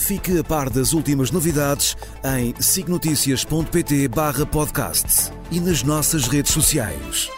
[0.00, 7.30] Fique a par das últimas novidades em signoticias.pt barra podcast e nas nossas redes sociais.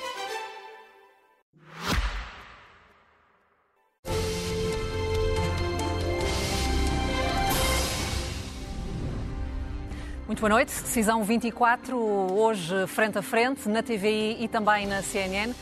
[10.27, 10.73] Muito boa noite.
[10.81, 15.53] Decisão 24, hoje frente a frente, na TVI e também na CNN.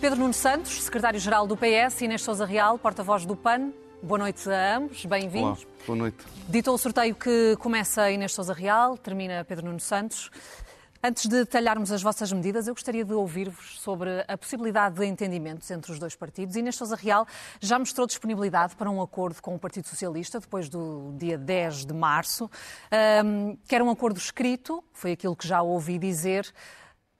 [0.00, 3.70] Pedro Nuno Santos, secretário-geral do PS, Inês Souza Real, porta-voz do PAN.
[4.04, 5.66] Boa noite a ambos, bem-vindos.
[5.86, 6.18] Boa noite.
[6.46, 10.30] Ditou o sorteio que começa Inês Souza Real, termina Pedro Nuno Santos.
[11.02, 15.70] Antes de detalharmos as vossas medidas, eu gostaria de ouvir-vos sobre a possibilidade de entendimentos
[15.70, 16.54] entre os dois partidos.
[16.54, 17.26] Inês Sousa Real
[17.58, 21.94] já mostrou disponibilidade para um acordo com o Partido Socialista depois do dia 10 de
[21.94, 22.50] março.
[23.24, 26.52] Um, quer um acordo escrito, foi aquilo que já ouvi dizer.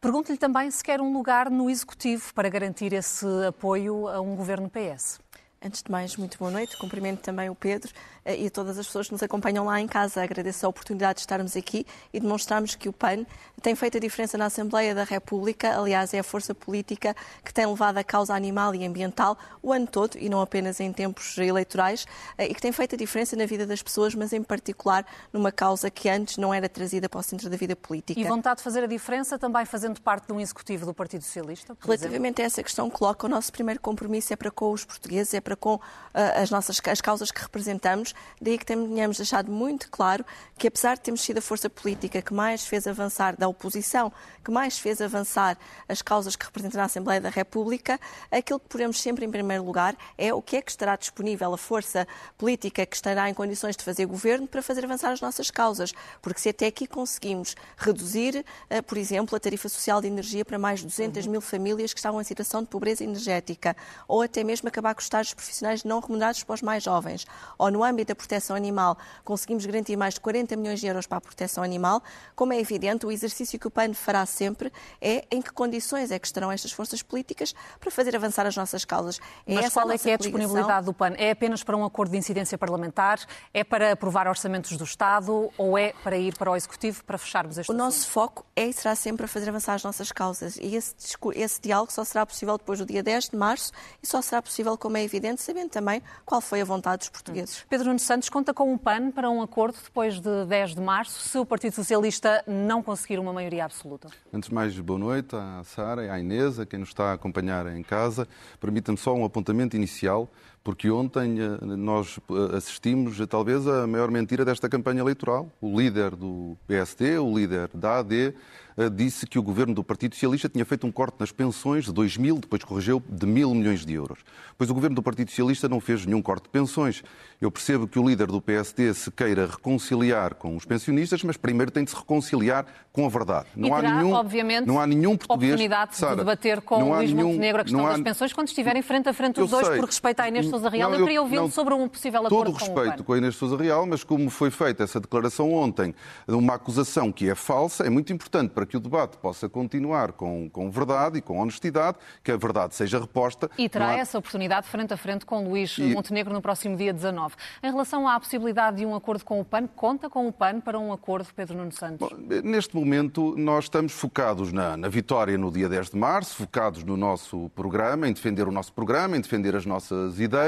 [0.02, 4.68] Pergunto-lhe também se quer um lugar no Executivo para garantir esse apoio a um governo
[4.68, 5.23] PS.
[5.64, 6.76] Antes de mais, muito boa noite.
[6.76, 7.90] Cumprimento também o Pedro
[8.22, 10.22] eh, e a todas as pessoas que nos acompanham lá em casa.
[10.22, 13.24] Agradeço a oportunidade de estarmos aqui e demonstrarmos que o PAN
[13.62, 15.74] tem feito a diferença na Assembleia da República.
[15.78, 19.86] Aliás, é a força política que tem levado a causa animal e ambiental o ano
[19.86, 22.04] todo e não apenas em tempos eleitorais
[22.36, 25.50] eh, e que tem feito a diferença na vida das pessoas, mas em particular numa
[25.50, 28.20] causa que antes não era trazida para o centro da vida política.
[28.20, 31.74] E vontade de fazer a diferença também fazendo parte de um executivo do Partido Socialista?
[31.80, 32.42] Relativamente exemplo?
[32.42, 35.53] a essa questão, coloca o nosso primeiro compromisso é para com os portugueses, é para
[35.56, 35.80] com uh,
[36.14, 38.14] as nossas as causas que representamos.
[38.40, 40.24] Daí que tenhamos deixado muito claro
[40.56, 44.12] que, apesar de termos sido a força política que mais fez avançar da oposição,
[44.44, 47.98] que mais fez avançar as causas que representam na Assembleia da República,
[48.30, 51.58] aquilo que poremos sempre em primeiro lugar é o que é que estará disponível a
[51.58, 52.06] força
[52.38, 55.92] política que estará em condições de fazer governo para fazer avançar as nossas causas.
[56.22, 60.58] Porque se até aqui conseguimos reduzir, uh, por exemplo, a tarifa social de energia para
[60.58, 64.68] mais de 200 mil famílias que estavam em situação de pobreza energética, ou até mesmo
[64.68, 67.26] acabar com os estágios profissionais não remunerados para os mais jovens,
[67.58, 71.18] ou no âmbito da proteção animal conseguimos garantir mais de 40 milhões de euros para
[71.18, 72.02] a proteção animal,
[72.34, 76.18] como é evidente, o exercício que o PAN fará sempre é em que condições é
[76.18, 79.20] que estarão estas forças políticas para fazer avançar as nossas causas.
[79.46, 81.14] É Mas qual é que é a disponibilidade do PAN?
[81.16, 83.20] É apenas para um acordo de incidência parlamentar?
[83.52, 85.50] É para aprovar orçamentos do Estado?
[85.56, 87.84] Ou é para ir para o Executivo para fecharmos este O assunto?
[87.84, 90.56] nosso foco é e será sempre a fazer avançar as nossas causas.
[90.56, 90.94] E esse,
[91.34, 94.76] esse diálogo só será possível depois do dia 10 de março e só será possível,
[94.76, 97.64] como é evidente, sabendo também qual foi a vontade dos portugueses.
[97.68, 101.26] Pedro Nuno Santos conta com um PAN para um acordo depois de 10 de março,
[101.26, 104.08] se o Partido Socialista não conseguir uma maioria absoluta.
[104.32, 107.12] Antes de mais, boa noite à Sara e à Inês, a quem nos está a
[107.14, 108.28] acompanhar em casa.
[108.60, 110.30] Permita-me só um apontamento inicial,
[110.64, 115.52] porque ontem eh, nós eh, assistimos a, talvez a maior mentira desta campanha eleitoral.
[115.60, 118.34] O líder do PSD, o líder da AD,
[118.76, 121.92] eh, disse que o governo do Partido Socialista tinha feito um corte nas pensões de
[121.92, 124.18] 2 mil, depois corrigiu, de mil milhões de euros.
[124.58, 127.02] Pois o governo do Partido Socialista não fez nenhum corte de pensões.
[127.40, 131.70] Eu percebo que o líder do PSD se queira reconciliar com os pensionistas, mas primeiro
[131.70, 133.46] tem de se reconciliar com a verdade.
[133.54, 135.52] Não e terá, há nenhum, obviamente, não há nenhum português.
[135.52, 138.48] oportunidade Sara, de debater com o Luís nenhum, Montenegro a questão há, das pensões quando
[138.48, 140.90] estiverem frente a frente os dois, sei, por respeito à Inês Sousa Real.
[140.90, 143.34] não, eu queria ouvi-lo sobre um possível acordo todo com o respeito com a Inês
[143.34, 145.94] Sousa Real, mas como foi feita essa declaração ontem,
[146.28, 150.48] uma acusação que é falsa, é muito importante para que o debate possa continuar com,
[150.48, 153.50] com verdade e com honestidade, que a verdade seja reposta.
[153.58, 153.98] E terá há...
[153.98, 157.34] essa oportunidade frente a frente com Luís E- Montenegro no próximo dia 19.
[157.62, 160.78] Em relação à possibilidade de um acordo com o PAN, conta com o PAN para
[160.78, 162.08] um acordo, Pedro Nuno Santos?
[162.08, 166.84] Bom, neste momento, nós estamos focados na, na vitória no dia 10 de março, focados
[166.84, 170.43] no nosso programa, em defender o nosso programa, em defender as nossas ideias,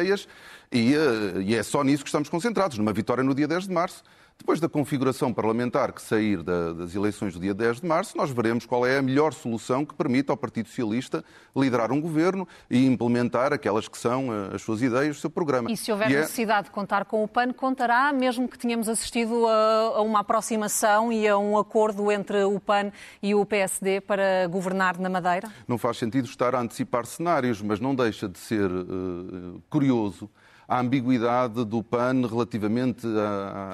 [0.72, 3.72] e, eh, e é só nisso que estamos concentrados, numa vitória no dia 10 de
[3.72, 4.02] março.
[4.38, 8.30] Depois da configuração parlamentar que sair da- das eleições do dia 10 de março, nós
[8.30, 11.24] veremos qual é a melhor solução que permita ao Partido Socialista
[11.56, 15.72] liderar um governo e implementar aquelas que são eh, as suas ideias, o seu programa.
[15.72, 19.46] E se houver é- necessidade de contar com o PAN, contará, mesmo que tenhamos assistido
[19.48, 24.46] a, a uma aproximação e a um acordo entre o PAN e o PSD para
[24.48, 25.50] governar na Madeira?
[25.66, 30.30] Não faz sentido estar a antecipar cenários, mas não deixa de ser eh, curioso
[30.68, 33.06] a ambiguidade do PAN relativamente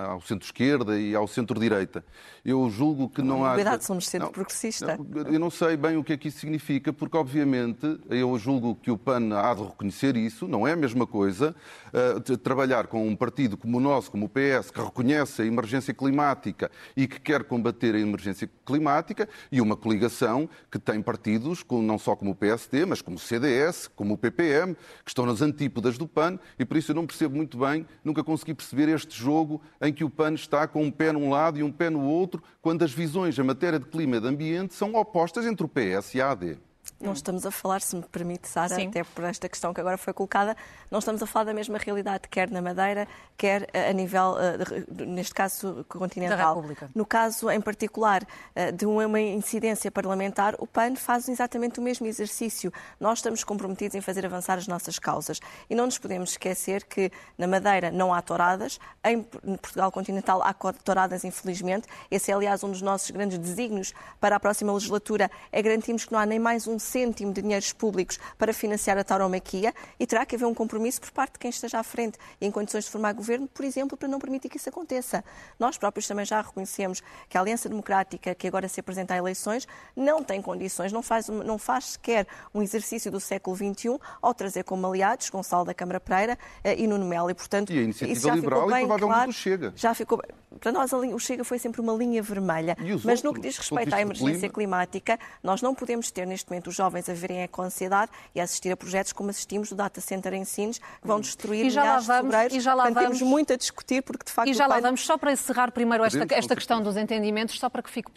[0.09, 2.05] ao centro-esquerda e ao centro-direita.
[2.45, 3.51] Eu julgo que não, há.
[3.53, 4.99] Ambiguidade somos centro-progressista.
[5.31, 8.91] Eu não sei bem o que é que isso significa, porque, obviamente, eu julgo que
[8.91, 11.55] o PAN há de reconhecer isso, não é a mesma coisa
[11.93, 15.95] uh, trabalhar com um partido como o nosso, como o PS, que reconhece a emergência
[15.95, 21.99] climática e que quer combater a emergência climática, e uma coligação que tem partidos, não
[21.99, 25.97] só como o PSD, mas como o CDS, como o PPM, que estão nas antípodas
[25.97, 29.61] do PAN, e por isso eu não percebo muito bem, nunca consegui perceber este jogo
[29.81, 32.43] em que o PAN está com um pé num lado e um pé no outro,
[32.61, 36.15] quando as visões em matéria de clima e de ambiente são opostas entre o PS
[36.15, 36.59] e a AD.
[37.01, 40.13] Não estamos a falar, se me permite, Sara, até por esta questão que agora foi
[40.13, 40.57] colocada,
[40.89, 45.05] não estamos a falar da mesma realidade, quer na Madeira, quer eh, a nível, eh,
[45.05, 46.65] neste caso, continental.
[46.95, 48.25] No caso, em particular,
[48.55, 52.73] eh, de uma incidência parlamentar, o PAN faz exatamente o mesmo exercício.
[53.01, 55.41] Nós estamos comprometidos em fazer avançar as nossas causas.
[55.69, 60.55] E não nos podemos esquecer que na Madeira não há touradas, em Portugal continental há
[60.55, 61.89] touradas, infelizmente.
[62.11, 66.13] Esse é, aliás, um dos nossos grandes desígnios para a próxima legislatura, é garantirmos que
[66.13, 70.25] não há nem mais um cêntimo de dinheiros públicos para financiar a tauromaquia e terá
[70.25, 72.91] que haver um compromisso por parte de quem esteja à frente e em condições de
[72.91, 75.25] formar governo, por exemplo, para não permitir que isso aconteça.
[75.59, 79.67] Nós próprios também já reconhecemos que a Aliança Democrática, que agora se apresenta a eleições,
[79.97, 84.65] não tem condições, não faz, não faz sequer um exercício do século XXI ao trazer
[84.65, 87.31] como aliados Gonçalo da Câmara Pereira eh, e Nuno Melo.
[87.31, 89.73] E, portanto, e a iniciativa isso já liberal ficou bem e provavelmente claro, o Chega.
[89.77, 90.23] Já ficou,
[90.61, 92.77] para nós, o Chega foi sempre uma linha vermelha.
[92.79, 96.62] Mas outros, no que diz respeito à emergência climática, nós não podemos ter neste momento
[96.69, 100.01] os jovens a verem com ansiedade e a assistir a projetos como assistimos do Data
[100.01, 102.57] Center em Sines, que vão destruir e já milhares lá vamos, de sobreiros.
[102.57, 103.19] E já lá Portanto, vamos.
[103.19, 104.49] temos muito a discutir, porque de facto.
[104.49, 104.83] E já lá pai...
[104.83, 108.11] vamos, só para encerrar primeiro esta, esta questão dos entendimentos, só para que fique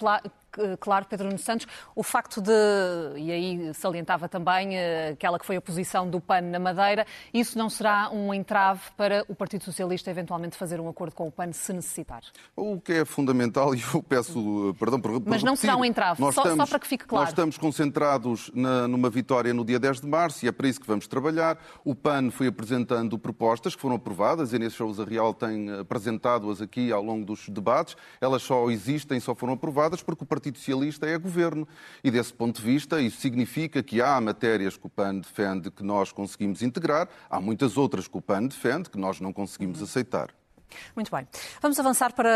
[0.79, 2.51] claro, Pedro Nunes Santos, o facto de,
[3.17, 7.57] e aí salientava também eh, aquela que foi a posição do PAN na Madeira, isso
[7.57, 11.51] não será um entrave para o Partido Socialista eventualmente fazer um acordo com o PAN
[11.51, 12.21] se necessitar?
[12.55, 15.77] O que é fundamental, e eu peço eh, perdão por, por Mas não repetir, será
[15.77, 17.23] um entrave, só, estamos, só, para que fique claro.
[17.23, 20.79] Nós estamos concentrados na, numa vitória no dia 10 de março e é para isso
[20.79, 21.57] que vamos trabalhar.
[21.83, 26.91] O PAN foi apresentando propostas que foram aprovadas, a Inês Sousa Real tem apresentado-as aqui
[26.91, 27.95] ao longo dos debates.
[28.19, 31.67] Elas só existem, só foram aprovadas porque o Partido Socialista é governo.
[32.03, 35.83] E desse ponto de vista, isso significa que há matérias que o PAN defende que
[35.83, 40.29] nós conseguimos integrar, há muitas outras que o PAN defende que nós não conseguimos aceitar.
[40.95, 41.27] Muito bem.
[41.61, 42.29] Vamos avançar para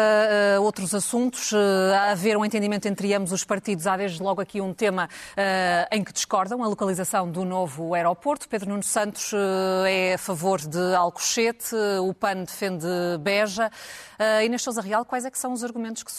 [0.58, 1.52] uh, outros assuntos.
[1.52, 1.58] Uh,
[1.94, 3.88] a haver um entendimento entre ambos os partidos.
[3.88, 8.48] Há desde logo aqui um tema uh, em que discordam, a localização do novo aeroporto.
[8.48, 9.32] Pedro Nuno Santos
[9.88, 12.88] é a favor de Alcochete, o PAN defende
[13.20, 13.72] Beja.
[14.44, 16.12] Inês Sousa Real, quais é que são os argumentos que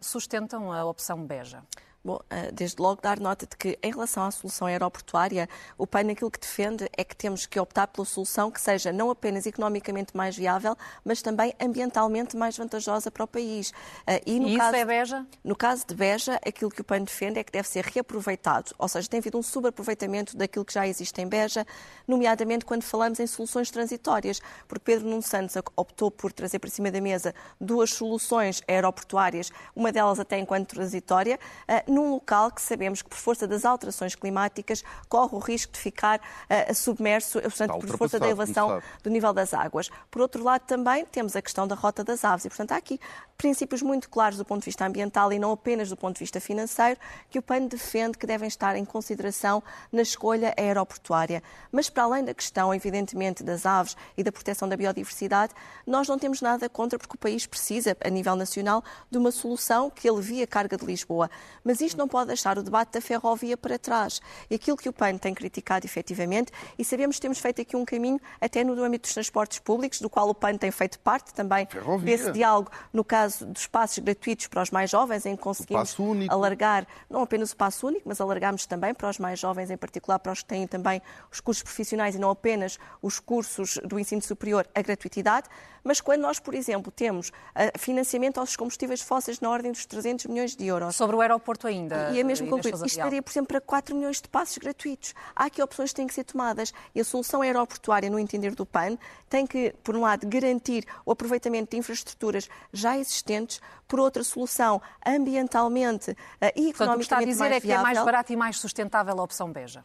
[0.00, 1.62] sustentam a opção Beja?
[2.04, 5.48] Bom, eh, desde logo dar nota de que, em relação à solução aeroportuária,
[5.78, 9.10] o PAN aquilo que defende é que temos que optar pela solução que seja não
[9.10, 13.72] apenas economicamente mais viável, mas também ambientalmente mais vantajosa para o país.
[14.06, 15.26] Eh, e, no e caso, isso é Beja?
[15.42, 18.86] No caso de Beja, aquilo que o PAN defende é que deve ser reaproveitado, ou
[18.86, 21.66] seja, tem havido um subaproveitamento daquilo que já existe em Beja,
[22.06, 26.90] nomeadamente quando falamos em soluções transitórias, porque Pedro Nuno Santos optou por trazer para cima
[26.90, 33.00] da mesa duas soluções aeroportuárias, uma delas até enquanto transitória, eh, num local que sabemos
[33.00, 37.96] que, por força das alterações climáticas, corre o risco de ficar uh, submerso, portanto, por
[37.96, 39.90] força da elevação do nível das águas.
[40.10, 42.44] Por outro lado, também temos a questão da rota das aves.
[42.44, 42.98] E, portanto, há aqui
[43.38, 46.40] princípios muito claros do ponto de vista ambiental e não apenas do ponto de vista
[46.40, 46.98] financeiro,
[47.30, 49.62] que o PAN defende que devem estar em consideração
[49.92, 51.42] na escolha aeroportuária.
[51.70, 55.52] Mas, para além da questão, evidentemente, das aves e da proteção da biodiversidade,
[55.86, 59.90] nós não temos nada contra, porque o país precisa, a nível nacional, de uma solução
[59.90, 61.30] que alivie a carga de Lisboa.
[61.62, 64.20] Mas isto não pode deixar o debate da ferrovia para trás.
[64.50, 67.84] E aquilo que o PAN tem criticado efetivamente, e sabemos que temos feito aqui um
[67.84, 71.66] caminho até no âmbito dos transportes públicos, do qual o PAN tem feito parte também
[71.66, 72.16] ferrovia.
[72.16, 75.96] desse diálogo, no caso dos passos gratuitos para os mais jovens, em que conseguimos
[76.28, 80.18] alargar não apenas o passo único, mas alargamos também para os mais jovens, em particular
[80.18, 81.00] para os que têm também
[81.30, 85.48] os cursos profissionais e não apenas os cursos do ensino superior, a gratuitidade.
[85.82, 90.26] Mas quando nós, por exemplo, temos uh, financiamento aos combustíveis fósseis na ordem dos 300
[90.26, 90.96] milhões de euros.
[90.96, 91.73] Sobre o aeroporto ainda.
[92.12, 92.74] E é mesmo concluir.
[92.84, 95.14] Isto daria, por exemplo, para 4 milhões de passos gratuitos.
[95.34, 96.72] Há aqui opções que têm que ser tomadas.
[96.94, 98.96] E a solução aeroportuária, no entender do PAN,
[99.28, 104.80] tem que, por um lado, garantir o aproveitamento de infraestruturas já existentes, por outra solução,
[105.06, 106.16] ambientalmente uh,
[106.56, 107.80] e economicamente Portanto, o que está a dizer é que viável.
[107.80, 109.84] é mais barato e mais sustentável a opção Beja.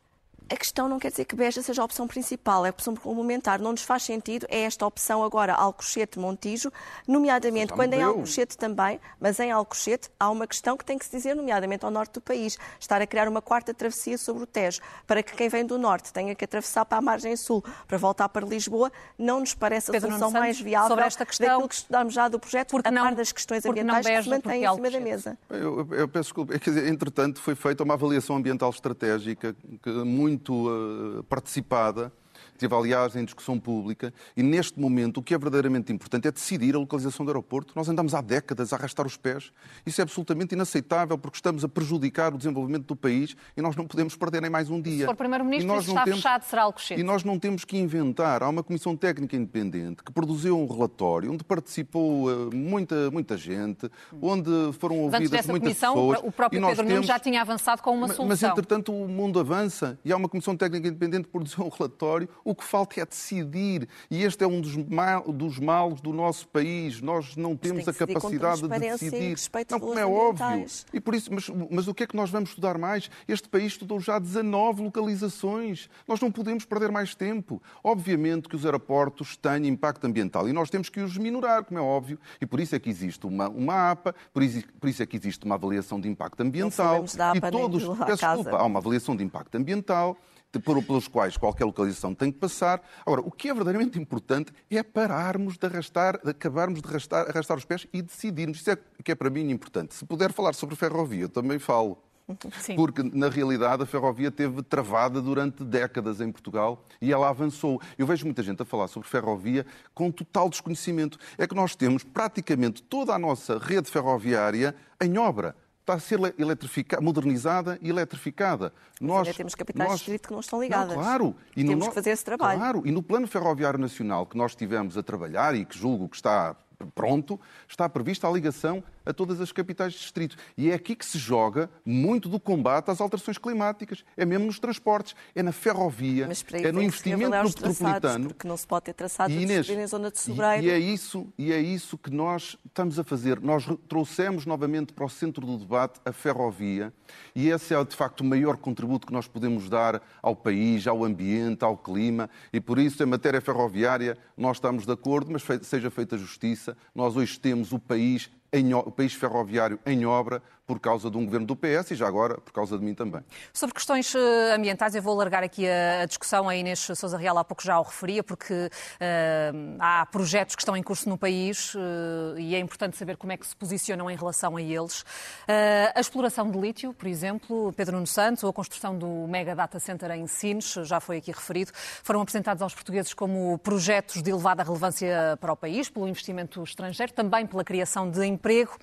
[0.52, 3.60] A questão não quer dizer que Beja seja a opção principal, é a opção complementar.
[3.60, 6.72] Não nos faz sentido é esta opção agora Alcochete-Montijo,
[7.08, 11.12] nomeadamente quando em Alcochete também, mas em Alcochete há uma questão que tem que se
[11.12, 14.82] dizer, nomeadamente ao norte do país, estar a criar uma quarta travessia sobre o Tejo,
[15.06, 18.28] para que quem vem do norte tenha que atravessar para a margem sul para voltar
[18.30, 21.76] para Lisboa, não nos parece a Pedro solução mais viável sobre esta questão, daquilo que
[21.76, 24.74] estudamos já do projeto, porque a não, par das questões ambientais que se mantêm em
[24.74, 25.38] cima da mesa.
[25.48, 29.56] Eu, eu peço desculpa, quer dizer, entretanto foi feita uma avaliação ambiental estratégica
[30.04, 32.12] muito muito uh, participada
[32.60, 36.76] Teve, aliás, em discussão pública e, neste momento, o que é verdadeiramente importante é decidir
[36.76, 37.74] a localização do aeroporto.
[37.76, 39.54] Nós andamos há décadas a arrastar os pés.
[39.86, 43.88] Isso é absolutamente inaceitável porque estamos a prejudicar o desenvolvimento do país e nós não
[43.88, 45.00] podemos perder nem mais um dia.
[45.00, 46.20] Se for Primeiro-Ministro, está temos...
[46.20, 47.00] fechado, será Alcochete.
[47.00, 48.44] E nós não temos que inventar.
[48.44, 53.90] Há uma Comissão Técnica Independente que produziu um relatório onde participou uh, muita, muita gente,
[54.22, 54.50] onde
[54.80, 56.20] foram ouvidas dessa muitas comissão, pessoas.
[56.24, 56.94] O próprio Pedro temos...
[56.94, 58.28] Nuno já tinha avançado com uma mas, solução.
[58.28, 62.28] Mas, entretanto, o mundo avança e há uma Comissão Técnica Independente que produziu um relatório.
[62.50, 63.88] O que falta é decidir.
[64.10, 67.00] E este é um dos, mal, dos males do nosso país.
[67.00, 69.38] Nós não temos a capacidade de decidir.
[69.70, 70.66] Não, como é óbvio.
[70.92, 73.08] E por isso, mas, mas o que é que nós vamos estudar mais?
[73.28, 75.92] Este país estudou já 19 localizações.
[76.08, 77.62] Nós não podemos perder mais tempo.
[77.84, 81.84] Obviamente que os aeroportos têm impacto ambiental e nós temos que os minorar, como é
[81.84, 82.20] óbvio.
[82.42, 85.16] E por isso é que existe uma, uma APA, por isso, por isso é que
[85.16, 86.96] existe uma avaliação de impacto ambiental.
[87.36, 90.18] e todos, peço desculpa, há uma avaliação de impacto ambiental
[90.58, 92.82] pelos quais qualquer localização tem que passar.
[93.06, 97.58] Agora, o que é verdadeiramente importante é pararmos de arrastar, de acabarmos de arrastar, arrastar
[97.58, 98.60] os pés e decidirmos.
[98.60, 99.94] Isso é que é para mim importante.
[99.94, 102.02] Se puder falar sobre ferrovia, eu também falo.
[102.62, 102.76] Sim.
[102.76, 107.82] Porque, na realidade, a ferrovia teve travada durante décadas em Portugal e ela avançou.
[107.98, 111.18] Eu vejo muita gente a falar sobre ferrovia com total desconhecimento.
[111.38, 115.56] É que nós temos praticamente toda a nossa rede ferroviária em obra
[115.90, 118.72] está a ser eletrificada, modernizada e eletrificada.
[119.02, 120.00] Nós temos capitais nós...
[120.00, 120.96] de distrito que não estão ligadas.
[120.96, 121.36] Não, claro.
[121.56, 121.90] E temos no...
[121.90, 122.60] que fazer esse trabalho.
[122.60, 122.82] Claro.
[122.86, 126.56] E no Plano Ferroviário Nacional que nós tivemos a trabalhar e que julgo que está
[126.96, 130.38] pronto, está prevista a ligação a todas as capitais de distrito.
[130.56, 134.06] E é aqui que se joga muito do combate às alterações climáticas.
[134.16, 138.28] É mesmo nos transportes, é na ferrovia, é no investimento no metropolitano.
[138.28, 140.64] Porque não se pode ter traçado e Inês, em zona de sobreiro.
[140.64, 143.40] E, é isso, e é isso que nós estamos a fazer.
[143.42, 146.94] Nós trouxemos novamente para o centro do debate a ferrovia
[147.36, 151.04] e esse é, de facto, o maior contributo que nós podemos dar ao país, ao
[151.04, 152.30] ambiente, ao clima.
[152.52, 156.76] E por isso, em matéria ferroviária, nós estamos de acordo, mas seja feita justiça.
[156.94, 161.26] Nós hoje temos o país em, o país ferroviário em obra por causa de um
[161.26, 163.24] governo do PS e já agora por causa de mim também.
[163.52, 166.48] Sobre questões eh, ambientais, eu vou largar aqui a, discussão.
[166.48, 170.78] A Inês Sousa Real há pouco já o referia, porque uh, há projetos que estão
[170.78, 174.16] em curso no país uh, e é importante saber como é que se posicionam em
[174.16, 175.02] relação a eles.
[175.02, 179.56] Uh, a exploração de lítio, por exemplo, Pedro Nuno Santos, ou a construção do Mega
[179.56, 184.30] Data Center em Sines, já foi aqui referido, foram apresentados aos portugueses como projetos de
[184.30, 188.78] elevada relevância para o país, pelo investimento estrangeiro, também pela criação de emprego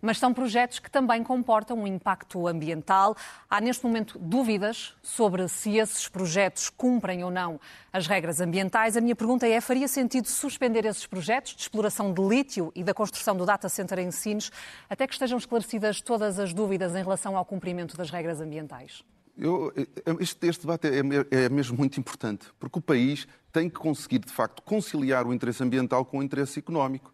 [0.00, 3.16] mas são projetos que também comportam um impacto ambiental.
[3.48, 7.60] Há neste momento dúvidas sobre se esses projetos cumprem ou não
[7.92, 8.96] as regras ambientais.
[8.96, 12.94] A minha pergunta é: faria sentido suspender esses projetos de exploração de lítio e da
[12.94, 14.50] construção do data center em Sines
[14.88, 19.04] até que estejam esclarecidas todas as dúvidas em relação ao cumprimento das regras ambientais?
[19.36, 19.72] Eu,
[20.20, 24.30] este, este, debate é, é, mesmo muito importante, porque o país tem que conseguir, de
[24.30, 27.10] facto, conciliar o interesse ambiental com o interesse económico.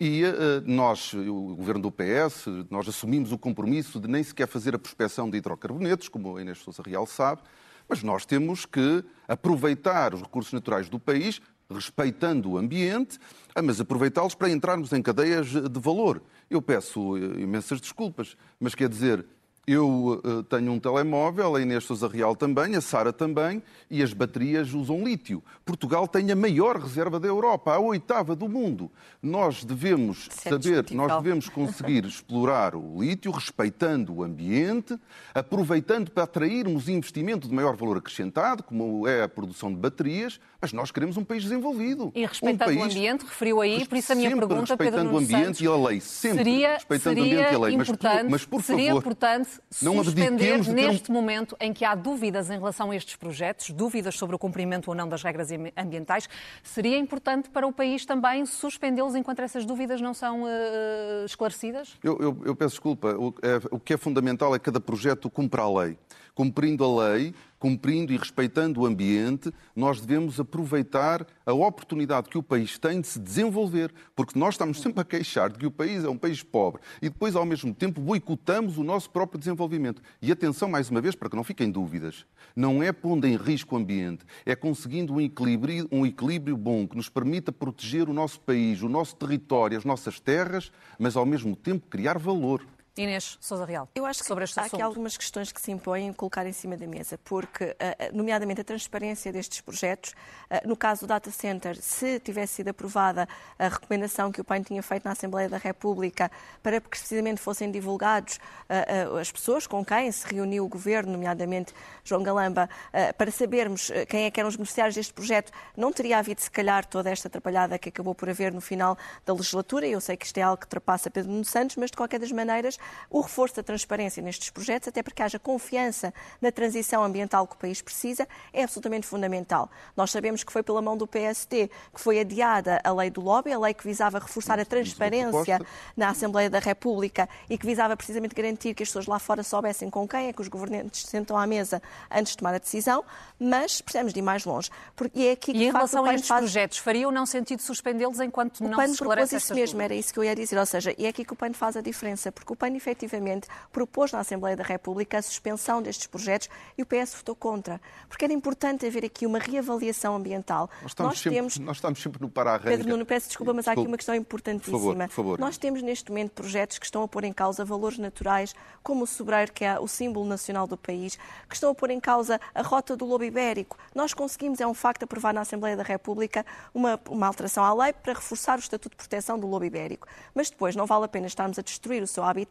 [0.00, 4.74] E uh, nós, o governo do PS, nós assumimos o compromisso de nem sequer fazer
[4.74, 7.42] a prospecção de hidrocarbonetos, como a Inês Sousa Real sabe,
[7.88, 13.18] mas nós temos que aproveitar os recursos naturais do país, respeitando o ambiente,
[13.54, 16.22] ah, mas aproveitá-los para entrarmos em cadeias de valor.
[16.48, 19.24] Eu peço eh, imensas desculpas, mas quer dizer,
[19.68, 24.14] eu uh, tenho um telemóvel, a Inês Sousa Real também, a Sara também, e as
[24.14, 25.42] baterias usam lítio.
[25.62, 28.90] Portugal tem a maior reserva da Europa, a oitava do mundo.
[29.22, 34.98] Nós devemos é saber, nós devemos conseguir explorar o lítio, respeitando o ambiente,
[35.34, 40.72] aproveitando para atrairmos investimento de maior valor acrescentado, como é a produção de baterias, mas
[40.72, 42.10] nós queremos um país desenvolvido.
[42.14, 42.94] E respeitando um país...
[42.94, 45.66] o ambiente, referiu aí, por isso a minha pergunta, respeitando Pedro o ambiente Santos, e
[45.66, 47.76] a lei, sempre seria, respeitando seria o ambiente e a lei.
[47.76, 51.14] Mas, por, mas, por seria favor, importante não suspender neste um...
[51.14, 54.94] momento em que há dúvidas em relação a estes projetos, dúvidas sobre o cumprimento ou
[54.94, 56.28] não das regras ambientais,
[56.62, 61.96] seria importante para o país também suspendê-los enquanto essas dúvidas não são uh, esclarecidas?
[62.02, 63.14] Eu, eu, eu, peço desculpa.
[63.16, 65.98] O, é, o que é fundamental é que cada projeto cumpra a lei
[66.38, 72.42] cumprindo a lei, cumprindo e respeitando o ambiente, nós devemos aproveitar a oportunidade que o
[72.44, 76.04] país tem de se desenvolver, porque nós estamos sempre a queixar de que o país
[76.04, 80.00] é um país pobre e depois, ao mesmo tempo, boicotamos o nosso próprio desenvolvimento.
[80.22, 83.74] E atenção, mais uma vez, para que não fiquem dúvidas, não é pondo em risco
[83.74, 88.38] o ambiente, é conseguindo um equilíbrio, um equilíbrio bom que nos permita proteger o nosso
[88.42, 92.64] país, o nosso território, as nossas terras, mas ao mesmo tempo criar valor.
[92.98, 93.88] Inês Sousa Real.
[93.94, 94.74] Eu acho que sobre este há assunto.
[94.74, 98.64] aqui algumas questões que se impõem colocar em cima da mesa, porque, eh, nomeadamente, a
[98.64, 100.14] transparência destes projetos.
[100.50, 103.28] eh, No caso do Data Center, se tivesse sido aprovada
[103.58, 106.30] a recomendação que o PAN tinha feito na Assembleia da República
[106.62, 108.38] para que precisamente fossem divulgados
[108.68, 111.72] eh, eh, as pessoas com quem se reuniu o Governo, nomeadamente
[112.04, 115.92] João Galamba, eh, para sabermos eh, quem é que eram os beneficiários deste projeto, não
[115.92, 119.86] teria havido, se calhar, toda esta atrapalhada que acabou por haver no final da legislatura.
[119.86, 122.32] Eu sei que isto é algo que ultrapassa Pedro Nuno Santos, mas, de qualquer das
[122.32, 122.78] maneiras,
[123.10, 127.58] o reforço da transparência nestes projetos, até porque haja confiança na transição ambiental que o
[127.58, 129.70] país precisa, é absolutamente fundamental.
[129.96, 133.52] Nós sabemos que foi pela mão do PSD que foi adiada a lei do lobby,
[133.52, 135.60] a lei que visava reforçar a transparência
[135.96, 139.88] na Assembleia da República e que visava precisamente garantir que as pessoas lá fora soubessem
[139.90, 143.04] com quem é que os governantes se sentam à mesa antes de tomar a decisão,
[143.38, 144.70] mas precisamos de ir mais longe.
[144.96, 147.60] Porque é aqui que, E em relação a estes faz- projetos, faria ou não sentido
[147.62, 149.84] suspendê-los enquanto o não PAN se esclarece isso mesmo, dúvidas?
[149.84, 150.58] era isso que eu ia dizer.
[150.58, 153.48] Ou seja, e é aqui que o PAN faz a diferença, porque o PAN efetivamente
[153.72, 157.80] propôs na Assembleia da República a suspensão destes projetos e o PS votou contra.
[158.08, 160.70] Porque era importante haver aqui uma reavaliação ambiental.
[160.82, 161.58] Nós estamos, sempre, temos.
[161.58, 162.70] nós estamos sempre no para-arranca.
[162.70, 164.78] Pedro Nuno, peço desculpa, mas há aqui uma questão importantíssima.
[164.78, 165.38] Por favor, por favor.
[165.38, 169.06] Nós temos neste momento projetos que estão a pôr em causa valores naturais, como o
[169.06, 172.62] sobreiro, que é o símbolo nacional do país, que estão a pôr em causa a
[172.62, 173.76] rota do lobo ibérico.
[173.94, 176.44] Nós conseguimos, é um facto, aprovar na Assembleia da República
[176.74, 180.06] uma, uma alteração à lei para reforçar o Estatuto de Proteção do Lobo Ibérico.
[180.34, 182.48] Mas depois não vale a pena estarmos a destruir o seu habitat,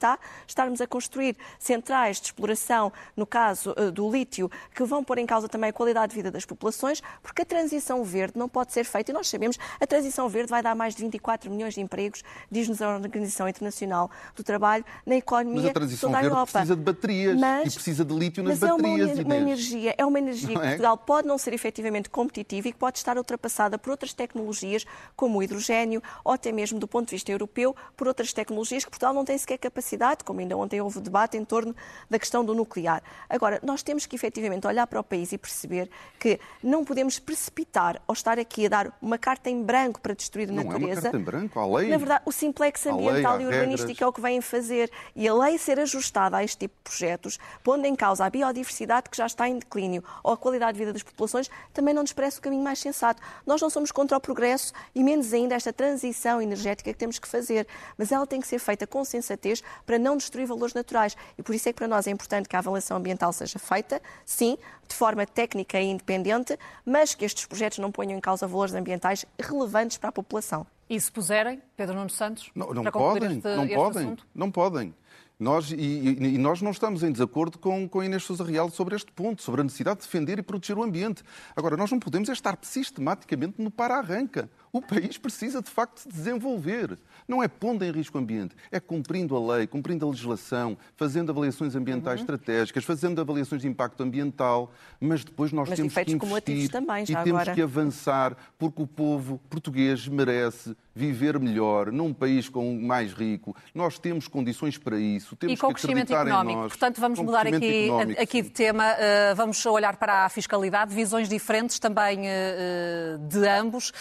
[0.48, 5.26] estarmos a construir centrais de exploração, no caso eh, do lítio, que vão pôr em
[5.26, 8.84] causa também a qualidade de vida das populações, porque a transição verde não pode ser
[8.86, 12.24] feita, e nós sabemos, a transição verde vai dar mais de 24 milhões de empregos,
[12.52, 16.52] diz-nos a Organização Internacional do Trabalho, na economia Mas a transição toda a verde Europa.
[16.52, 19.96] precisa de baterias Mas- e precisa de lítio nas mas baterias, é uma, uma energia,
[19.98, 20.70] é uma energia Não que é?
[20.70, 24.86] Portugal pode não ser efetivamente competitiva e que pode estar ultrapassada por outras tecnologias,
[25.16, 28.92] como o hidrogênio, ou até mesmo do ponto de vista europeu, por outras tecnologias que
[28.92, 29.88] Portugal não tem sequer capacidade,
[30.24, 31.76] como ainda ontem houve debate em torno
[32.10, 33.02] da questão do nuclear.
[33.30, 35.90] Agora, nós temos que efetivamente olhar para o país e perceber
[36.20, 40.50] que não podemos precipitar ou estar aqui a dar uma carta em branco para destruir
[40.50, 41.02] a Não é uma natureza.
[41.02, 41.90] carta em branco, há lei.
[41.90, 44.02] Na verdade, o simplex lei, ambiental há e urbanístico regras.
[44.02, 44.92] é o que vêm fazer.
[45.16, 49.10] E a lei ser ajustada a este tipo de projetos, pondo em causa a biodiversidade
[49.10, 52.14] que já está em declínio ou a qualidade de vida das populações, também não nos
[52.14, 53.22] parece o caminho mais sensato.
[53.46, 57.28] Nós não somos contra o progresso e menos ainda esta transição energética que temos que
[57.28, 61.18] fazer, mas ela tem que ser feita com sensatez para não destruir valores naturais.
[61.38, 64.00] E por isso é que para nós é importante que a avaliação ambiental seja feita,
[64.26, 68.76] sim, de forma técnica e independente, mas que estes projetos não ponham em causa valores
[68.76, 70.68] ambientais relevantes para a população.
[70.90, 74.28] E se puserem, Pedro Nuno Santos, Não, não para podem, este, não este podem, assunto?
[74.36, 74.94] não podem.
[75.40, 78.72] Nós, e, e- e nós não estamos em desacordo com, com a Inês Sousa Real
[78.72, 81.22] sobre este ponto, sobre a necessidade de defender e proteger o ambiente.
[81.56, 84.50] Agora, nós não podemos é estar sistematicamente no para-arranca.
[84.78, 86.98] O país precisa, de facto, se desenvolver.
[87.28, 91.30] Não é pondo em risco o ambiente, é cumprindo a lei, cumprindo a legislação, fazendo
[91.32, 92.24] avaliações ambientais Uhum.
[92.26, 96.80] estratégicas, fazendo avaliações de impacto ambiental, mas depois nós Mas temos que efeitos cumulativos investir
[96.80, 97.56] também, e já temos agora.
[97.56, 103.56] que avançar, porque o povo português merece viver melhor num país com mais rico.
[103.76, 105.36] Nós temos condições para isso.
[105.36, 106.60] Temos E com o que crescimento económico.
[106.62, 106.68] nós.
[106.70, 108.84] Portanto, vamos mudar aqui, aqui de tema.
[108.94, 113.90] Uh, vamos olhar para a fiscalidade, visões diferentes também uh, de ambos.
[113.90, 113.94] Uh,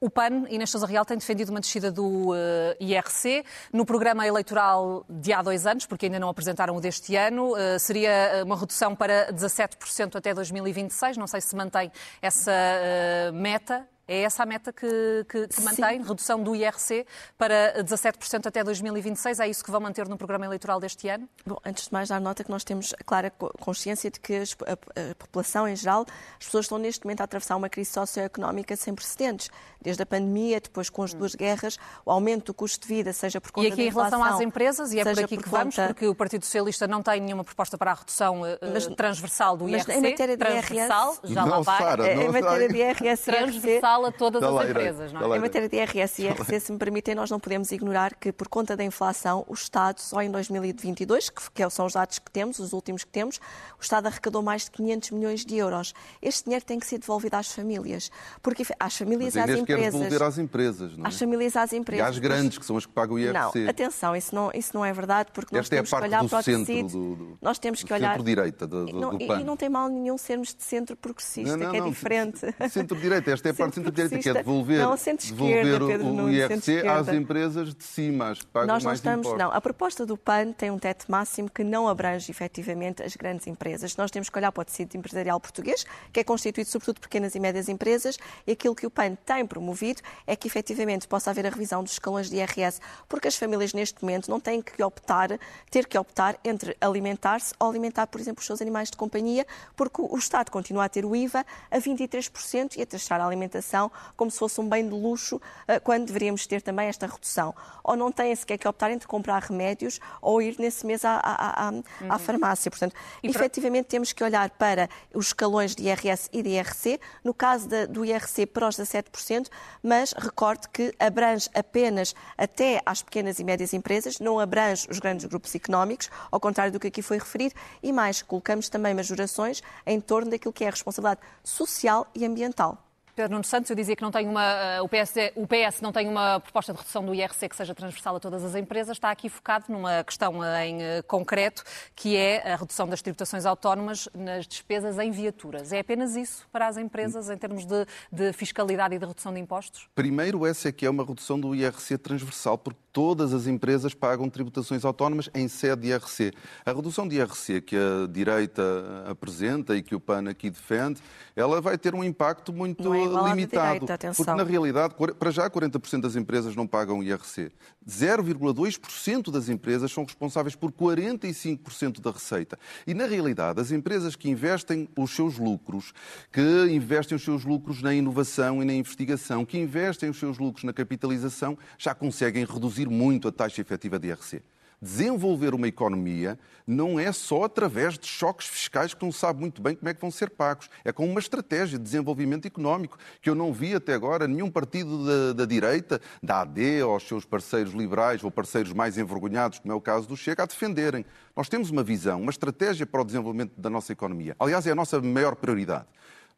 [0.00, 2.34] o PAN, Inês Sousa Real, tem defendido uma descida do uh,
[2.80, 3.44] IRC.
[3.70, 7.78] No programa eleitoral de há dois anos, porque ainda não apresentaram o deste ano, uh,
[7.78, 11.18] seria uma redução para 17% até 2026.
[11.18, 13.86] Não sei se mantém essa uh, meta.
[14.12, 14.86] É essa a meta que,
[15.28, 16.02] que, que mantém?
[16.02, 17.06] Redução do IRC
[17.38, 19.38] para 17% até 2026?
[19.38, 21.28] É isso que vão manter no programa eleitoral deste ano?
[21.46, 24.34] Bom, antes de mais, dar nota que nós temos a clara co- consciência de que
[24.66, 26.04] a, a população em geral,
[26.40, 29.48] as pessoas estão neste momento a atravessar uma crise socioeconómica sem precedentes.
[29.80, 33.40] Desde a pandemia, depois com as duas guerras, o aumento do custo de vida, seja
[33.40, 35.44] por conta E aqui da em relação inflação, às empresas, e é por aqui por
[35.44, 38.58] que vamos, conta- porque o Partido Socialista não tem nenhuma proposta para a redução eh,
[38.72, 39.92] Mas- transversal do mas IRC.
[39.92, 41.78] em matéria de transversal, IRS já lá Não, vai.
[41.78, 45.32] Sara, Eh, não em matéria de IRS IRC, Transversal transversal a todas as empresas, não
[45.32, 45.36] é?
[45.36, 48.48] Em matéria de IRS e IRC, se me permitem, nós não podemos ignorar que, por
[48.48, 52.72] conta da inflação, o Estado, só em 2022, que são os dados que temos, os
[52.72, 53.38] últimos que temos,
[53.78, 55.94] o Estado arrecadou mais de 500 milhões de euros.
[56.22, 58.10] Este dinheiro tem que ser devolvido às famílias,
[58.42, 59.66] porque às famílias e às empresas.
[59.66, 61.08] Quer devolver às empresas, não é?
[61.08, 62.06] Às famílias e às empresas.
[62.06, 63.32] E às grandes, que são as que pagam o IRC.
[63.32, 66.08] Não, atenção, isso não, isso não é verdade, porque nós Esta temos é a parte
[66.08, 66.88] que olhar do para o centro tecido.
[66.88, 68.10] Do, do, nós temos que olhar.
[68.10, 71.64] Centro-direita do, do, não, do E não tem mal nenhum sermos de centro progressista, não,
[71.64, 72.40] não, que é não, diferente.
[72.70, 77.08] Centro-direita, esta é a parte centro-direita, que é devolver, não, devolver o, o IRC às
[77.08, 79.38] empresas de cima, as que pagam nós não estamos, impostos.
[79.38, 83.46] Não, a proposta do PAN tem um teto máximo que não abrange efetivamente as grandes
[83.46, 83.96] empresas.
[83.96, 87.34] Nós temos que olhar para o tecido empresarial português, que é constituído sobretudo de pequenas
[87.34, 91.46] e médias empresas, e aquilo que o PAN tem promovido é que efetivamente possa haver
[91.46, 95.38] a revisão dos escalões de IRS, porque as famílias neste momento não têm que optar,
[95.70, 100.00] ter que optar entre alimentar-se ou alimentar, por exemplo, os seus animais de companhia, porque
[100.00, 103.69] o Estado continua a ter o IVA a 23% e a taxar a alimentação
[104.16, 107.54] como se fosse um bem de luxo, eh, quando deveríamos ter também esta redução.
[107.84, 111.68] Ou não têm sequer que optar entre comprar remédios ou ir nesse mês à, à,
[111.68, 111.72] à,
[112.08, 112.70] à farmácia.
[112.70, 113.90] Portanto, e efetivamente para...
[113.90, 118.04] temos que olhar para os escalões de IRS e de IRC, no caso da, do
[118.04, 119.48] IRC para os 17%,
[119.82, 125.26] mas recorde que abrange apenas até às pequenas e médias empresas, não abrange os grandes
[125.26, 130.00] grupos económicos, ao contrário do que aqui foi referido, e mais, colocamos também majorações em
[130.00, 132.89] torno daquilo que é a responsabilidade social e ambiental.
[133.20, 135.92] Pedro Nuno Santos, eu dizia que não tem uma, eh, o, PS, o PS não
[135.92, 139.10] tem uma proposta de redução do IRC que seja transversal a todas as empresas, está
[139.10, 141.62] aqui focado numa questão em eh, concreto,
[141.94, 145.70] que é a redução das tributações autónomas nas despesas em viaturas.
[145.70, 149.38] É apenas isso para as empresas em termos de, de fiscalidade e de redução de
[149.38, 149.86] impostos?
[149.94, 154.28] Primeiro, essa é que é uma redução do IRC transversal, porque todas as empresas pagam
[154.28, 156.32] tributações autónomas em sede de IRC.
[156.64, 158.62] A redução de IRC que a direita
[159.06, 161.00] apresenta e que o PAN aqui defende,
[161.34, 163.86] ela vai ter um impacto muito é limitado.
[163.86, 167.50] Direita, porque, na realidade, para já 40% das empresas não pagam IRC.
[167.88, 172.58] 0,2% das empresas são responsáveis por 45% da receita.
[172.86, 175.92] E, na realidade, as empresas que investem os seus lucros,
[176.30, 180.64] que investem os seus lucros na inovação e na investigação, que investem os seus lucros
[180.64, 184.42] na capitalização, já conseguem reduzir reduzir muito a taxa efetiva de IRC.
[184.82, 189.76] Desenvolver uma economia não é só através de choques fiscais que não sabe muito bem
[189.76, 190.70] como é que vão ser pagos.
[190.82, 195.04] É com uma estratégia de desenvolvimento económico que eu não vi até agora nenhum partido
[195.04, 199.70] da, da direita, da AD ou os seus parceiros liberais ou parceiros mais envergonhados, como
[199.70, 201.04] é o caso do Chega, a defenderem.
[201.36, 204.34] Nós temos uma visão, uma estratégia para o desenvolvimento da nossa economia.
[204.38, 205.84] Aliás, é a nossa maior prioridade.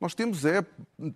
[0.01, 0.65] Nós temos é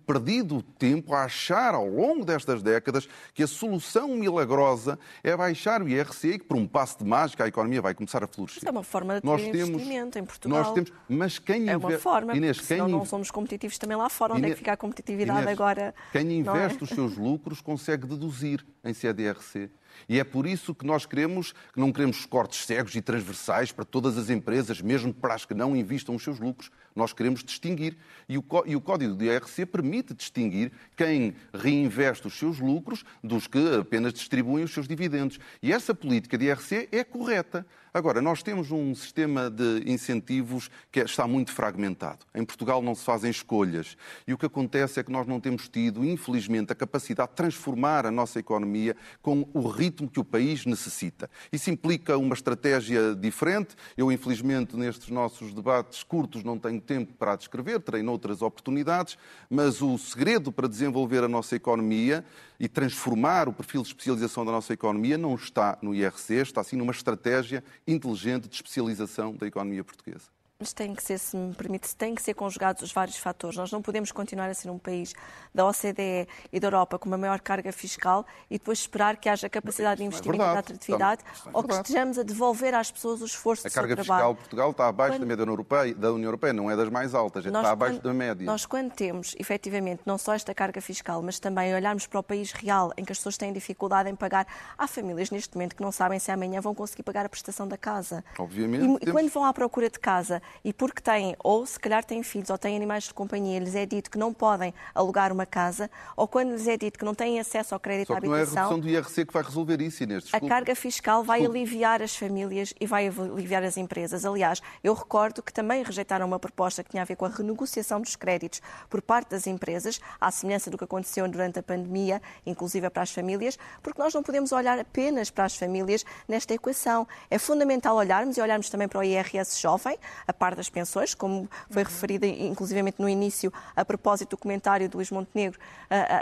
[0.05, 5.89] perdido tempo a achar ao longo destas décadas que a solução milagrosa é baixar o
[5.89, 8.59] IRC e que por um passo de mágica a economia vai começar a florescer.
[8.59, 10.63] Isso é uma forma de nós ter temos, investimento em Portugal.
[10.63, 14.09] Nós temos, mas quem é uma forma, Inês, quem senão não somos competitivos também lá
[14.09, 14.33] fora.
[14.33, 15.95] Onde Inês, é que fica a competitividade Inês, agora?
[16.11, 16.33] Quem é?
[16.33, 16.83] investe é?
[16.83, 19.69] os seus lucros consegue deduzir em CDRC.
[20.07, 23.85] E é por isso que nós queremos, que não queremos cortes cegos e transversais para
[23.85, 26.71] todas as empresas, mesmo para as que não investam os seus lucros.
[26.95, 27.97] Nós queremos distinguir.
[28.27, 33.47] E o, e o Código de IRC permite distinguir quem reinveste os seus lucros dos
[33.47, 35.39] que apenas distribuem os seus dividendos.
[35.61, 37.65] E essa política de IRC é correta.
[37.97, 42.27] Agora, nós temos um sistema de incentivos que está muito fragmentado.
[42.35, 43.97] Em Portugal não se fazem escolhas.
[44.27, 48.05] E o que acontece é que nós não temos tido, infelizmente, a capacidade de transformar
[48.05, 51.27] a nossa economia com o ritmo que o país necessita.
[51.51, 53.75] Isso implica uma estratégia diferente.
[53.97, 59.17] Eu, infelizmente, nestes nossos debates curtos não tenho tempo para a descrever, terei noutras oportunidades,
[59.49, 62.23] mas o segredo para desenvolver a nossa economia
[62.59, 66.75] e transformar o perfil de especialização da nossa economia não está no IRC, está sim
[66.75, 70.29] numa estratégia inteligente de especialização da economia portuguesa.
[70.59, 73.55] Mas tem que ser, se me permite, tem que ser conjugados os vários fatores.
[73.55, 75.13] Nós não podemos continuar a ser um país
[75.53, 79.47] da OCDE e da Europa com uma maior carga fiscal e depois esperar que haja
[79.47, 82.91] capacidade de é investimento é e de atratividade é ou que estejamos a devolver às
[82.91, 83.93] pessoas o esforço do seu trabalho.
[83.93, 85.19] A carga fiscal de Portugal está abaixo quando...
[85.19, 88.03] da média Europeia, da União Europeia, não é das mais altas, nós, está abaixo quando,
[88.03, 88.45] da média.
[88.47, 92.51] Nós, quando temos, efetivamente, não só esta carga fiscal, mas também olharmos para o país
[92.51, 95.91] real em que as pessoas têm dificuldade em pagar, há famílias neste momento que não
[95.91, 98.25] sabem se amanhã vão conseguir pagar a prestação da casa.
[98.39, 99.05] Obviamente.
[99.05, 102.23] E, e quando vão à procura de casa e porque têm, ou se calhar têm
[102.23, 105.89] filhos, ou têm animais de companhia, lhes é dito que não podem alugar uma casa,
[106.15, 108.35] ou quando lhes é dito que não têm acesso ao crédito Só à habitação.
[108.35, 110.23] não é a redução do IRC que vai resolver isso, Inês.
[110.23, 110.45] Desculpe.
[110.45, 111.59] A carga fiscal vai Desculpe.
[111.59, 114.25] aliviar as famílias e vai aliviar as empresas.
[114.25, 118.01] Aliás, eu recordo que também rejeitaram uma proposta que tinha a ver com a renegociação
[118.01, 122.89] dos créditos por parte das empresas, à semelhança do que aconteceu durante a pandemia, inclusive
[122.89, 127.07] para as famílias, porque nós não podemos olhar apenas para as famílias nesta equação.
[127.29, 131.49] É fundamental olharmos e olharmos também para o IRS jovem, a par das pensões, como
[131.69, 131.89] foi uhum.
[131.89, 135.59] referida inclusivamente no início, a propósito do comentário do Luís Montenegro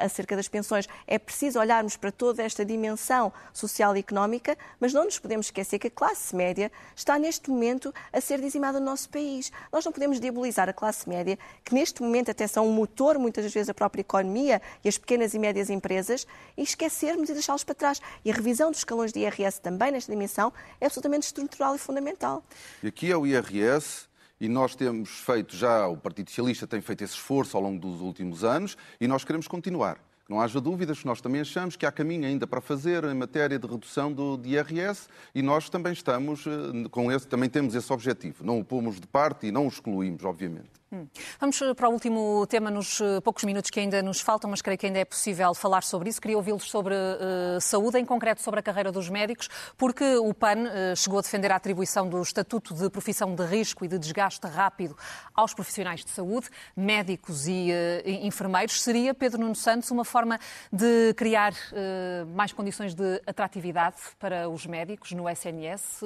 [0.02, 0.88] acerca das pensões.
[1.08, 5.80] É preciso olharmos para toda esta dimensão social e económica, mas não nos podemos esquecer
[5.80, 9.52] que a classe média está neste momento a ser dizimada no nosso país.
[9.72, 13.52] Nós não podemos diabolizar a classe média, que neste momento até são um motor, muitas
[13.52, 16.26] vezes, da própria economia e as pequenas e médias empresas,
[16.58, 18.02] e esquecermos e deixá-los para trás.
[18.24, 22.44] E a revisão dos escalões de IRS também nesta dimensão é absolutamente estrutural e fundamental.
[22.84, 24.05] E aqui é o IRS
[24.40, 28.02] e nós temos feito já, o Partido Socialista tem feito esse esforço ao longo dos
[28.02, 30.00] últimos anos e nós queremos continuar.
[30.28, 33.68] Não haja dúvidas, nós também achamos que há caminho ainda para fazer em matéria de
[33.68, 38.44] redução do IRS e nós também estamos eh, com esse, também temos esse objetivo.
[38.44, 40.72] Não o pomos de parte e não o excluímos, obviamente.
[41.40, 44.62] Vamos eh, para o último tema nos eh, poucos minutos que ainda nos faltam, mas
[44.62, 46.22] creio que ainda é possível falar sobre isso.
[46.22, 50.64] Queria ouvi-los sobre uh, saúde, em concreto sobre a carreira dos médicos, porque o PAN
[50.64, 54.48] uh, chegou a defender a atribuição do Estatuto de Profissão de Risco e de Desgaste
[54.48, 54.96] Rápido
[55.34, 58.82] aos profissionais de saúde, médicos e uh, enfermeiros.
[58.82, 60.40] Seria, Pedro Nuno Santos, uma forma
[60.72, 61.54] de criar
[62.36, 66.02] mais condições de atratividade para os médicos no SNS,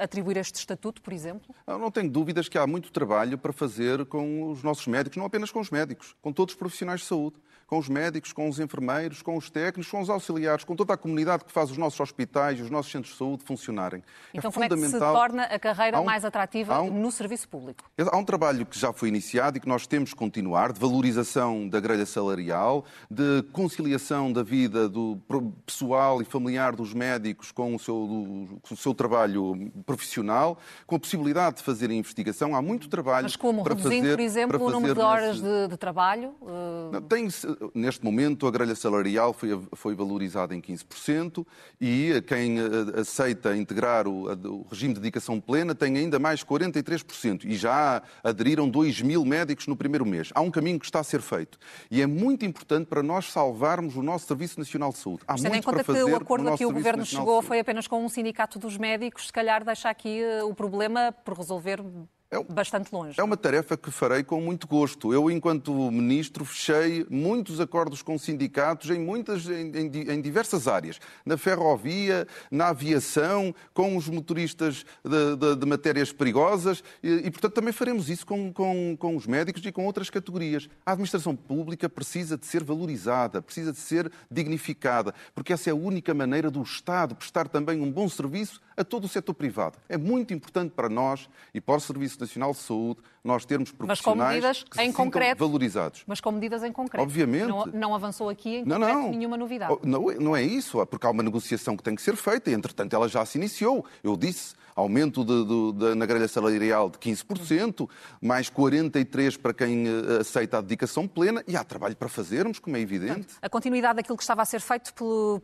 [0.00, 1.54] atribuir este estatuto, por exemplo?
[1.66, 5.50] Não tenho dúvidas que há muito trabalho para fazer com os nossos médicos, não apenas
[5.50, 7.36] com os médicos, com todos os profissionais de saúde
[7.72, 10.96] com os médicos, com os enfermeiros, com os técnicos, com os auxiliares, com toda a
[10.98, 14.00] comunidade que faz os nossos hospitais e os nossos centros de saúde funcionarem.
[14.34, 14.88] É então, é como fundamental...
[14.88, 16.04] é que se torna a carreira um...
[16.04, 16.90] mais atrativa um...
[16.90, 17.90] no serviço público?
[17.96, 21.66] Há um trabalho que já foi iniciado e que nós temos que continuar, de valorização
[21.66, 25.18] da grelha salarial, de conciliação da vida do
[25.64, 30.96] pessoal e familiar dos médicos com o seu, do, com o seu trabalho profissional, com
[30.96, 32.54] a possibilidade de fazer a investigação.
[32.54, 33.62] Há muito trabalho Mas como?
[33.62, 36.34] para Reduzindo, fazer, por exemplo, o número de horas de, de trabalho?
[36.42, 37.00] Uh...
[37.08, 37.30] Tem,
[37.74, 41.46] neste momento, a grelha salarial foi, foi valorizada em 15%
[41.80, 47.44] e quem eh, aceita integrar o, o, regime de dedicação plena tem ainda mais 43%.
[47.44, 50.30] E já aderiram 2 mil médicos no primeiro mês.
[50.34, 51.58] Há um caminho que está a ser feito.
[51.90, 55.22] E é muito importante para nós salvarmos o nosso Serviço Nacional de Saúde.
[55.26, 58.04] Há Tendo em conta que o acordo a que o Governo chegou foi apenas com
[58.04, 61.82] um sindicato dos médicos, se calhar deixa aqui eh, o problema por resolver
[62.32, 63.20] é, bastante longe.
[63.20, 65.12] É uma tarefa que farei com muito gosto.
[65.12, 70.98] Eu, enquanto ministro, fechei muitos acordos com sindicatos em, muitas, em, em, em diversas áreas.
[71.26, 77.52] Na ferrovia, na aviação, com os motoristas de, de, de matérias perigosas e, e, portanto,
[77.52, 80.70] também faremos isso com, com, com os médicos e com outras categorias.
[80.86, 85.76] A administração pública precisa de ser valorizada, precisa de ser dignificada, porque essa é a
[85.76, 89.76] única maneira do Estado prestar também um bom serviço a todo o setor privado.
[89.86, 94.64] É muito importante para nós e para o Serviço Nacional de Saúde nós termos profissionais
[94.64, 96.02] que se concreto, valorizados.
[96.06, 97.02] Mas com medidas em concreto.
[97.02, 97.46] Obviamente.
[97.46, 99.10] Não, não avançou aqui em não, não.
[99.10, 99.72] nenhuma novidade.
[99.72, 102.54] Oh, não, não é isso, porque há uma negociação que tem que ser feita e,
[102.54, 103.84] entretanto, ela já se iniciou.
[104.02, 107.88] Eu disse aumento de, de, de, na grelha salarial de 15%,
[108.20, 112.76] mais 43% para quem eh, aceita a dedicação plena, e há trabalho para fazermos, como
[112.76, 113.34] é evidente.
[113.40, 115.42] A continuidade daquilo que estava a ser feito pelo,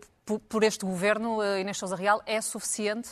[0.49, 3.11] por, este governo, eh, Inês Sousa Real, é suficiente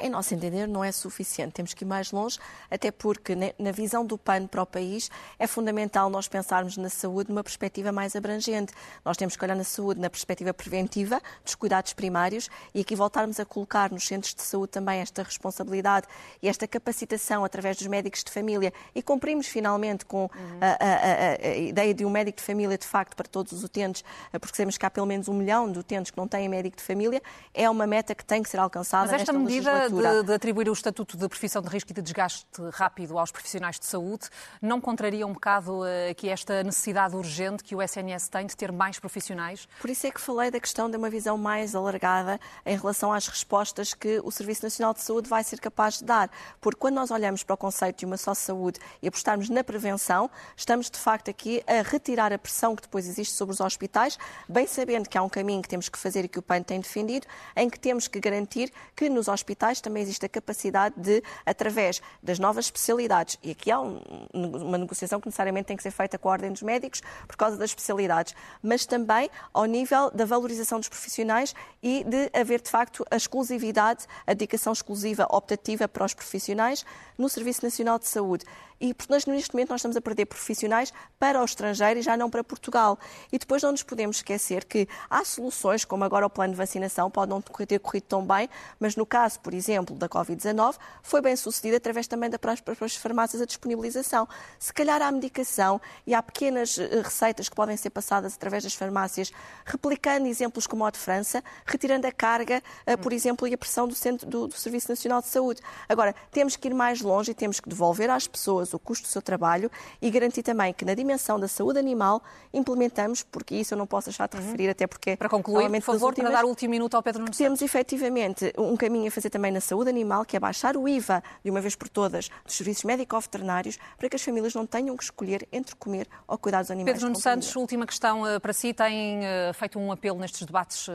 [0.00, 1.52] em nosso entender, não é suficiente.
[1.52, 2.38] Temos que ir mais longe,
[2.70, 7.30] até porque, na visão do PAN para o país, é fundamental nós pensarmos na saúde
[7.30, 8.72] numa perspectiva mais abrangente.
[9.04, 13.40] Nós temos que olhar na saúde na perspectiva preventiva, dos cuidados primários, e aqui voltarmos
[13.40, 16.06] a colocar nos centros de saúde também esta responsabilidade
[16.42, 18.72] e esta capacitação através dos médicos de família.
[18.94, 20.58] E cumprimos finalmente com uhum.
[20.60, 23.64] a, a, a, a, ideia de um médico de família, de facto, para todos os
[23.64, 26.76] utentes, porque sabemos que há pelo menos um milhão de utentes que não têm médico
[26.76, 27.22] de família.
[27.54, 30.68] É uma meta que tem que ser alcançada Mas esta medida medida de, de, atribuir
[30.68, 34.28] o estatuto de profissão de risco e de desgaste rápido aos profissionais de saúde
[34.62, 38.72] não contraria um bocado uh, aqui esta necessidade urgente que o SNS tem de ter
[38.72, 39.68] mais profissionais?
[39.80, 43.26] Por isso é que falei da questão de uma visão mais alargada em relação às
[43.26, 46.30] respostas que o Serviço Nacional de Saúde vai ser capaz de dar.
[46.60, 50.30] Porque quando nós olhamos para o conceito de uma só saúde e apostarmos na prevenção,
[50.56, 54.18] estamos de facto aqui a retirar a pressão que depois existe sobre os hospitais,
[54.48, 56.80] bem sabendo que há um caminho que temos que fazer e que o PAN tem
[56.80, 61.22] defendido, em que temos que garantir que nos hospitais hospitais também existe a capacidade de,
[61.46, 64.00] através das novas especialidades, e aqui há um,
[64.34, 67.56] uma negociação que necessariamente tem que ser feita com a Ordem dos Médicos por causa
[67.56, 73.04] das especialidades, mas também ao nível da valorização dos profissionais e de haver, de facto,
[73.10, 76.84] a exclusividade, a dedicação exclusiva optativa para os profissionais
[77.16, 78.44] no Serviço Nacional de Saúde.
[78.80, 78.94] E,
[79.28, 82.98] neste momento nós estamos a perder profissionais para o estrangeiro e já não para Portugal.
[83.30, 87.10] E depois não nos podemos esquecer que há soluções, como agora o plano de vacinação,
[87.10, 88.48] pode não ter corrido tão bem,
[88.80, 92.96] mas no caso caso, por exemplo, da Covid-19, foi bem sucedido através também das próprias
[92.96, 94.28] farmácias a disponibilização.
[94.58, 98.74] Se calhar há medicação e há pequenas eh, receitas que podem ser passadas através das
[98.74, 99.30] farmácias,
[99.64, 103.88] replicando exemplos como o de França, retirando a carga, eh, por exemplo, e a pressão
[103.88, 105.60] do, centro, do, do Serviço Nacional de Saúde.
[105.88, 109.10] Agora, temos que ir mais longe e temos que devolver às pessoas o custo do
[109.10, 113.78] seu trabalho e garantir também que na dimensão da saúde animal implementamos, porque isso eu
[113.78, 114.42] não posso deixar de uhum.
[114.44, 115.16] referir, até porque...
[115.16, 118.52] Para concluir, por favor, últimas, para dar o último minuto ao Pedro Nunes Temos efetivamente
[118.58, 121.60] um caminho a fazer também na saúde animal, que é baixar o IVA de uma
[121.60, 125.74] vez por todas dos serviços médico-veterinários, para que as famílias não tenham que escolher entre
[125.76, 126.92] comer ou cuidar dos animais.
[126.92, 128.72] Pedro Nunes Santos, última questão uh, para si.
[128.72, 130.92] Tem uh, feito um apelo nestes debates uh,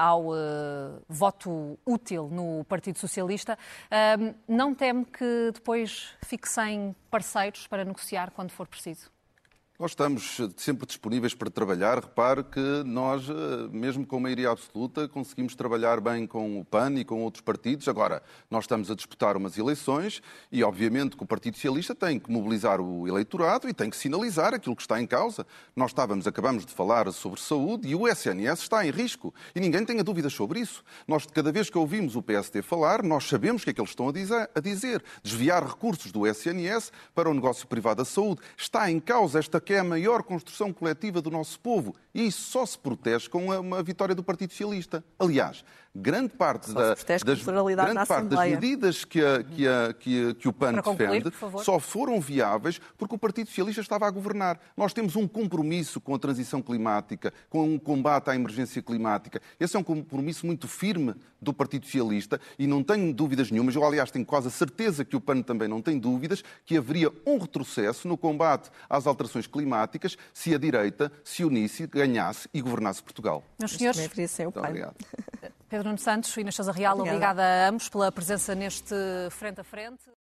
[0.00, 0.28] ao
[1.08, 3.58] voto útil no Partido Socialista.
[4.46, 6.67] não teme que depois fique sem
[7.10, 9.10] parceiros para negociar quando for preciso?
[9.80, 12.00] Nós estamos sempre disponíveis para trabalhar.
[12.00, 17.04] Repare que nós, eh, mesmo com maioria absoluta, conseguimos trabalhar bem com o PAN e
[17.04, 17.86] com outros partidos.
[17.86, 22.28] Agora, nós estamos a disputar umas eleições e, obviamente, que o Partido Socialista tem que
[22.28, 25.46] mobilizar o eleitorado e tem que sinalizar aquilo que está em causa.
[25.76, 29.32] Nós estávamos, acabamos de falar sobre saúde e o SNS está em risco.
[29.54, 30.82] E ninguém tenha dúvidas sobre isso.
[31.06, 33.90] Nós, cada vez que ouvimos o PSD falar, nós sabemos o que é que eles
[33.90, 35.04] estão a dizer.
[35.22, 38.40] Desviar recursos do SNS para o negócio privado da saúde.
[38.56, 41.94] Está em causa esta que é a maior construção coletiva do nosso povo.
[42.14, 45.04] E isso só se protege com uma vitória do Partido Socialista.
[45.18, 45.62] Aliás,
[45.94, 47.02] grande parte, da, das,
[47.42, 51.64] grande parte das medidas que, a, que, a, que, a, que o PAN concluir, defende
[51.64, 54.60] só foram viáveis porque o Partido Socialista estava a governar.
[54.76, 59.40] Nós temos um compromisso com a transição climática, com um combate à emergência climática.
[59.58, 63.84] Esse é um compromisso muito firme do Partido Socialista e não tenho dúvidas nenhumas, eu
[63.84, 67.38] aliás tenho quase a certeza que o PAN também não tem dúvidas, que haveria um
[67.38, 73.44] retrocesso no combate às alterações climáticas se a direita se unisse, ganhasse e governasse Portugal.
[73.58, 73.98] Meus senhores,
[74.38, 74.96] Muito obrigado.
[75.68, 77.02] Pedro Nuno Santos e Inês Real, obrigada.
[77.02, 78.94] obrigada a ambos pela presença neste
[79.30, 80.08] frente a frente.